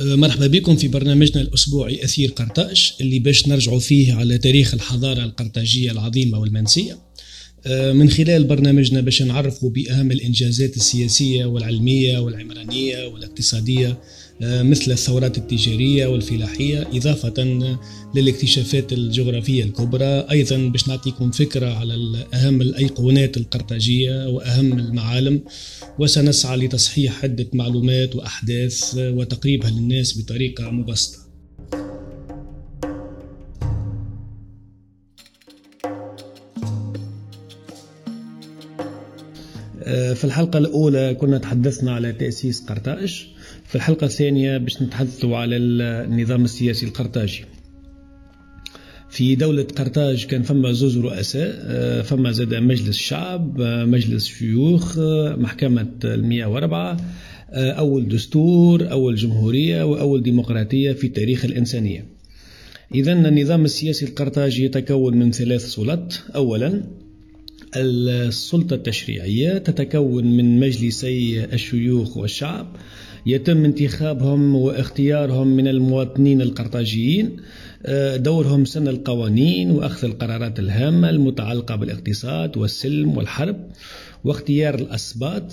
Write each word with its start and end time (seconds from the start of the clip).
أه، 0.00 0.14
مرحبا 0.16 0.46
بكم 0.46 0.76
في 0.76 0.88
برنامجنا 0.88 1.42
الأسبوعي 1.42 2.04
أثير 2.04 2.30
قرطاج 2.30 2.92
اللي 3.00 3.18
باش 3.18 3.48
نرجعوا 3.48 3.78
فيه 3.78 4.14
على 4.14 4.38
تاريخ 4.38 4.74
الحضارة 4.74 5.24
القرطاجية 5.24 5.90
العظيمة 5.90 6.38
والمنسية. 6.38 6.98
أه، 7.66 7.92
من 7.92 8.10
خلال 8.10 8.44
برنامجنا 8.44 9.00
باش 9.00 9.22
نعرفوا 9.22 9.70
بأهم 9.70 10.12
الإنجازات 10.12 10.76
السياسية 10.76 11.44
والعلمية 11.44 12.18
والعمرانية 12.18 13.06
والاقتصادية 13.06 13.98
مثل 14.44 14.92
الثورات 14.92 15.38
التجارية 15.38 16.06
والفلاحية 16.06 16.88
إضافة 16.94 17.44
للاكتشافات 18.14 18.92
الجغرافية 18.92 19.64
الكبرى. 19.64 20.26
أيضا 20.30 20.56
باش 20.56 20.88
نعطيكم 20.88 21.30
فكرة 21.30 21.74
على 21.74 22.26
أهم 22.34 22.60
الأيقونات 22.62 23.36
القرطاجية 23.36 24.28
وأهم 24.28 24.78
المعالم 24.78 25.40
وسنسعى 25.98 26.56
لتصحيح 26.56 27.24
عدة 27.24 27.46
معلومات 27.52 28.16
وأحداث 28.16 28.94
وتقريبها 28.98 29.70
للناس 29.70 30.18
بطريقة 30.18 30.70
مبسطة. 30.70 31.18
آه، 39.84 40.12
في 40.12 40.24
الحلقة 40.24 40.58
الأولى 40.58 41.14
كنا 41.14 41.38
تحدثنا 41.38 41.92
على 41.94 42.12
تأسيس 42.12 42.60
قرطاج. 42.60 43.26
في 43.72 43.76
الحلقة 43.76 44.04
الثانية 44.04 44.58
باش 44.58 44.82
نتحدثوا 44.82 45.36
على 45.36 45.56
النظام 45.56 46.44
السياسي 46.44 46.86
القرطاجي. 46.86 47.44
في 49.10 49.34
دولة 49.34 49.62
قرطاج 49.62 50.26
كان 50.26 50.42
فما 50.42 50.72
زوز 50.72 50.98
رؤساء 50.98 51.54
آه، 51.64 52.02
فما 52.02 52.32
زاد 52.32 52.54
مجلس 52.54 52.96
شعب 52.96 53.60
آه، 53.60 53.84
مجلس 53.84 54.26
شيوخ 54.26 54.98
آه، 54.98 55.36
محكمة 55.36 55.88
المياه 56.04 56.46
واربعة 56.48 56.96
أول 57.54 58.08
دستور 58.08 58.90
أول 58.90 59.14
جمهورية 59.14 59.82
وأول 59.82 60.22
ديمقراطية 60.22 60.92
في 60.92 61.08
تاريخ 61.08 61.44
الإنسانية. 61.44 62.06
إذا 62.94 63.12
النظام 63.12 63.64
السياسي 63.64 64.06
القرطاجي 64.06 64.64
يتكون 64.64 65.16
من 65.16 65.32
ثلاث 65.32 65.66
سلط. 65.66 66.22
أولا 66.34 66.82
السلطة 67.76 68.74
التشريعية 68.74 69.58
تتكون 69.58 70.36
من 70.36 70.60
مجلسي 70.60 71.44
الشيوخ 71.44 72.16
والشعب. 72.16 72.76
يتم 73.26 73.64
انتخابهم 73.64 74.54
واختيارهم 74.54 75.46
من 75.46 75.68
المواطنين 75.68 76.40
القرطاجيين 76.40 77.36
آه، 77.86 78.16
دورهم 78.16 78.64
سن 78.64 78.88
القوانين 78.88 79.70
وأخذ 79.70 80.04
القرارات 80.04 80.58
الهامة 80.58 81.10
المتعلقة 81.10 81.76
بالاقتصاد 81.76 82.56
والسلم 82.56 83.16
والحرب 83.16 83.56
واختيار 84.24 84.74
الأسباط. 84.74 85.52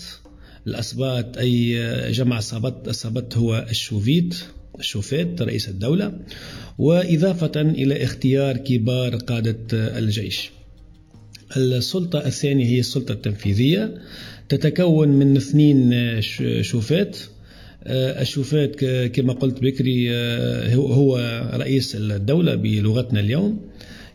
الأسباط 0.68 1.38
أي 1.38 2.12
جمع 2.12 2.40
سبط 2.40 2.88
السبط 2.88 3.38
هو 3.38 3.66
الشوفيت 3.70 4.36
الشوفيت 4.80 5.42
رئيس 5.42 5.70
الدولة 5.70 6.20
وإضافة 6.78 7.62
إلى 7.62 8.04
اختيار 8.04 8.58
كبار 8.58 9.16
قادة 9.16 9.58
الجيش. 9.72 10.50
السلطة 11.58 12.26
الثانية 12.26 12.66
هي 12.66 12.80
السلطة 12.80 13.12
التنفيذية 13.12 14.02
تتكون 14.50 15.08
من 15.08 15.38
اثنين 15.38 15.92
شوفات 16.62 17.18
آه، 17.18 17.39
الشوفات 17.88 18.86
كما 18.86 19.34
قلت 19.34 19.62
بكري 19.62 20.12
آه، 20.12 20.76
هو 20.76 21.18
رئيس 21.54 21.96
الدولة 21.96 22.56
بلغتنا 22.56 23.20
اليوم. 23.20 23.60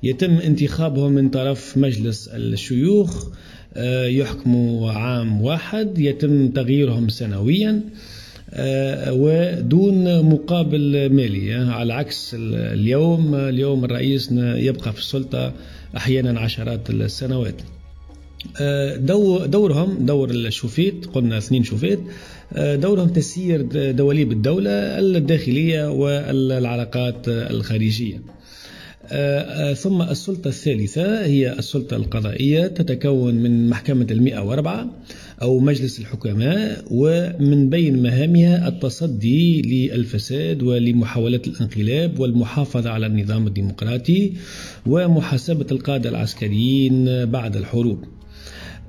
يتم 0.03 0.33
انتخابهم 0.33 1.13
من 1.13 1.29
طرف 1.29 1.79
مجلس 1.79 2.29
الشيوخ 2.29 3.29
آه، 3.77 4.07
يحكموا 4.07 4.91
عام 4.93 5.43
واحد 5.43 5.99
يتم 5.99 6.49
تغييرهم 6.49 7.09
سنويا 7.09 7.81
ودون 9.09 10.23
مقابل 10.23 11.11
مالي. 11.13 11.55
على 11.55 11.95
عكس 11.95 12.37
اليوم 12.39 13.35
اليوم 13.35 13.85
الرئيس 13.85 14.29
يبقى 14.39 14.93
في 14.93 14.99
السلطة 14.99 15.53
أحيانا 15.97 16.41
عشرات 16.41 16.91
السنوات. 16.91 17.63
دورهم 19.47 20.06
دور 20.06 20.31
الشوفيت 20.31 21.06
قلنا 21.06 21.38
اثنين 21.38 21.65
شوفيت 21.65 22.00
دورهم 22.56 23.09
تسيير 23.09 23.62
دواليب 23.92 24.32
الدولة 24.32 24.70
الداخلية 24.98 25.91
والعلاقات 25.91 27.28
الخارجية. 27.28 28.22
ثم 29.75 30.03
السلطة 30.03 30.48
الثالثة 30.48 31.25
هي 31.25 31.53
السلطة 31.53 31.97
القضائية 31.97 32.66
تتكون 32.66 33.34
من 33.34 33.69
محكمة 33.69 34.06
المئة 34.10 34.38
وأربعة 34.38 34.91
أو 35.42 35.59
مجلس 35.59 36.00
الحكماء 36.00 36.84
ومن 36.91 37.69
بين 37.71 38.03
مهامها 38.03 38.69
التصدي 38.69 39.62
للفساد 39.62 40.62
ولمحاولات 40.62 41.47
الانقلاب 41.47 42.21
والمحافظة 42.21 42.91
على 42.91 43.06
النظام 43.06 43.47
الديمقراطي 43.47 44.32
ومحاسبة 44.86 45.66
القادة 45.72 46.10
العسكريين 46.10 47.25
بعد 47.25 47.56
الحروب. 47.56 48.04
آه، 48.04 48.24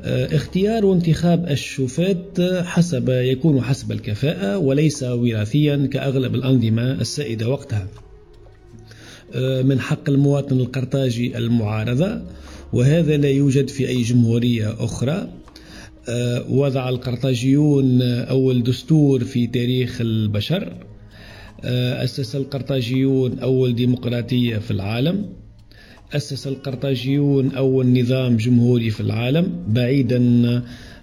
اختيار 0.06 0.86
وانتخاب 0.86 1.48
الشوفات 1.50 2.42
حسب 2.64 3.10
يكون 3.10 3.62
حسب 3.62 3.92
الكفاءة 3.92 4.58
وليس 4.58 5.04
وراثيا 5.04 5.88
كأغلب 5.92 6.36
الأنظمة 6.36 6.92
السائدة 6.92 7.50
وقتها. 7.50 7.88
آه، 9.34 9.62
من 9.62 9.80
حق 9.80 10.10
المواطن 10.10 10.60
القرطاجي 10.60 11.38
المعارضة 11.38 12.22
وهذا 12.74 13.18
لا 13.18 13.30
يوجد 13.30 13.68
في 13.68 13.88
أي 13.88 14.02
جمهورية 14.02 14.76
أخرى. 14.80 15.30
آه، 16.10 16.52
وضع 16.52 16.90
القرطاجيون 16.90 18.02
أول 18.02 18.64
دستور 18.64 19.24
في 19.24 19.48
تاريخ 19.48 20.02
البشر. 20.02 20.74
أسس 21.64 22.36
القرطاجيون 22.36 23.40
أول 23.40 23.76
ديمقراطية 23.76 24.58
في 24.58 24.72
العالم. 24.72 25.26
أسس 26.14 26.48
القرطاجيون 26.48 27.52
أول 27.52 28.00
نظام 28.00 28.38
جمهوري 28.38 28.90
في 28.90 29.02
العالم 29.02 29.64
بعيدا 29.68 30.22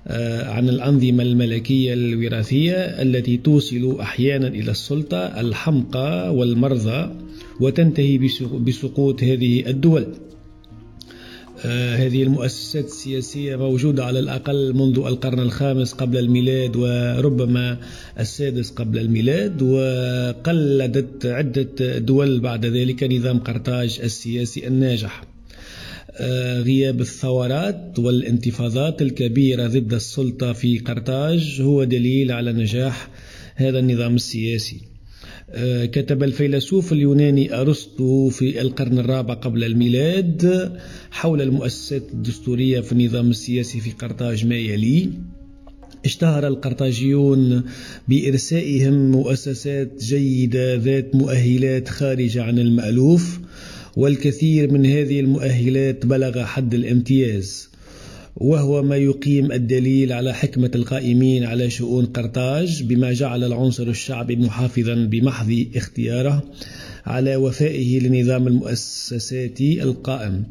آه، 0.06 0.50
عن 0.50 0.68
الأنظمة 0.68 1.22
الملكية 1.22 1.92
الوراثية 1.94 2.74
التي 2.74 3.36
توصل 3.36 4.00
أحيانا 4.00 4.48
إلى 4.48 4.70
السلطة 4.70 5.40
الحمقى 5.40 6.34
والمرضى 6.34 7.10
وتنتهي 7.60 8.18
بسقوط 8.66 9.22
هذه 9.22 9.66
الدول. 9.66 10.06
هذه 11.70 12.22
المؤسسات 12.22 12.84
السياسية 12.84 13.56
موجودة 13.56 14.04
على 14.04 14.18
الأقل 14.18 14.74
منذ 14.74 14.98
القرن 14.98 15.38
الخامس 15.38 15.92
قبل 15.92 16.18
الميلاد 16.18 16.76
وربما 16.76 17.78
السادس 18.20 18.70
قبل 18.70 18.98
الميلاد 18.98 19.62
وقلدت 19.62 21.26
عدة 21.26 21.98
دول 21.98 22.40
بعد 22.40 22.66
ذلك 22.66 23.04
نظام 23.04 23.38
قرطاج 23.38 24.00
السياسي 24.02 24.66
الناجح. 24.66 25.24
آه، 26.16 26.60
غياب 26.60 27.00
الثورات 27.00 27.98
والانتفاضات 27.98 29.02
الكبيرة 29.02 29.66
ضد 29.66 29.94
السلطة 29.94 30.52
في 30.52 30.78
قرطاج 30.78 31.58
هو 31.60 31.84
دليل 31.84 32.32
على 32.32 32.52
نجاح 32.52 33.08
هذا 33.54 33.78
النظام 33.78 34.14
السياسي. 34.14 34.76
آه، 34.76 34.91
كتب 35.92 36.22
الفيلسوف 36.22 36.92
اليوناني 36.92 37.60
أرسطو 37.60 38.28
في 38.28 38.60
القرن 38.60 38.98
الرابع 38.98 39.34
قبل 39.34 39.64
الميلاد 39.64 40.72
حول 41.10 41.42
المؤسسات 41.42 42.02
الدستورية 42.12 42.80
في 42.80 42.92
النظام 42.92 43.30
السياسي 43.30 43.80
في 43.80 43.90
قرطاج 43.90 44.46
ما 44.46 44.56
يلي 44.56 45.10
اشتهر 46.04 46.46
القرطاجيون 46.46 47.62
بإرسائهم 48.08 49.10
مؤسسات 49.10 50.04
جيدة 50.04 50.74
ذات 50.74 51.14
مؤهلات 51.14 51.88
خارجة 51.88 52.42
عن 52.42 52.58
المألوف 52.58 53.40
والكثير 53.96 54.72
من 54.72 54.86
هذه 54.86 55.20
المؤهلات 55.20 56.06
بلغ 56.06 56.44
حد 56.44 56.74
الامتياز. 56.74 57.71
وهو 58.36 58.82
ما 58.82 58.96
يقيم 58.96 59.52
الدليل 59.52 60.12
على 60.12 60.34
حكمة 60.34 60.70
القائمين 60.74 61.44
على 61.44 61.70
شؤون 61.70 62.06
قرطاج 62.06 62.82
بما 62.82 63.12
جعل 63.12 63.44
العنصر 63.44 63.88
الشعبي 63.88 64.36
محافظا 64.36 64.94
بمحض 64.94 65.66
اختياره 65.76 66.42
على 67.06 67.36
وفائه 67.36 68.00
لنظام 68.00 68.46
المؤسسات 68.46 69.60
القائم. 69.60 70.44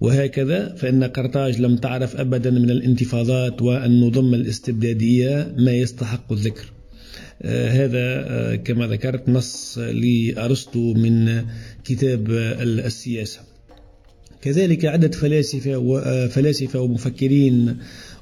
وهكذا 0.00 0.74
فإن 0.74 1.04
قرطاج 1.04 1.60
لم 1.60 1.76
تعرف 1.76 2.16
أبدا 2.16 2.50
من 2.50 2.70
الانتفاضات 2.70 3.62
والنظم 3.62 4.34
الاستبدادية 4.34 5.54
ما 5.58 5.72
يستحق 5.72 6.32
الذكر. 6.32 6.72
آه 7.42 7.68
هذا 7.68 8.24
آه 8.28 8.54
كما 8.54 8.86
ذكرت 8.86 9.28
نص 9.28 9.78
لأرسطو 9.78 10.94
من 10.94 11.42
كتاب 11.84 12.30
السياسة. 12.60 13.53
كذلك 14.44 14.84
عدة 14.84 15.08
فلاسفة 15.08 15.76
وفلاسفة 15.76 16.80
ومفكرين 16.80 17.76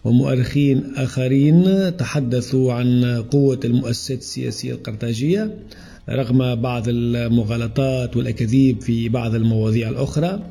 ومؤرخين 0.04 0.82
آخرين 0.96 1.96
تحدثوا 1.96 2.72
عن 2.72 3.04
قوة 3.30 3.60
المؤسسات 3.64 4.18
السياسية 4.18 4.72
القرطاجية 4.72 5.54
رغم 6.08 6.54
بعض 6.54 6.84
المغالطات 6.88 8.16
والأكاذيب 8.16 8.80
في 8.80 9.08
بعض 9.08 9.34
المواضيع 9.34 9.88
الأخرى. 9.88 10.42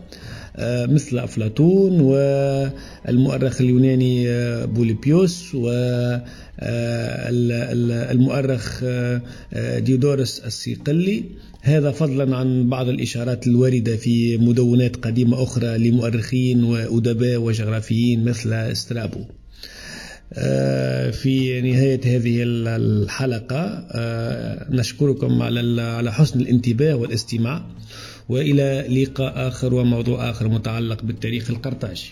مثل 0.60 1.20
أفلاطون 1.20 2.00
والمؤرخ 2.00 3.62
اليوناني 3.62 4.26
بوليبيوس 4.66 5.56
والمؤرخ 8.16 8.84
ديودورس 9.78 10.40
الصقلي 10.40 11.24
هذا 11.62 11.92
فضلا 11.92 12.38
عن 12.38 12.70
بعض 12.70 12.90
الإشارات 12.90 13.48
الواردة 13.48 13.96
في 13.96 14.38
مدونات 14.38 14.96
قديمة 14.96 15.44
أخرى 15.44 15.78
لمؤرخين 15.78 16.64
وأدباء 16.64 17.38
وجغرافيين 17.38 18.24
مثل 18.26 18.76
سترابو 18.76 19.20
في 21.12 21.62
نهاية 21.62 22.02
هذه 22.18 22.44
الحلقة 22.44 23.88
نشكركم 24.70 25.42
على 25.42 26.14
حسن 26.14 26.40
الانتباه 26.40 26.96
والاستماع. 26.96 27.66
وإلى 28.32 29.04
لقاء 29.04 29.48
آخر 29.48 29.74
وموضوع 29.74 30.30
آخر 30.30 30.48
متعلق 30.48 31.04
بالتاريخ 31.04 31.50
القرطاجي. 31.50 32.12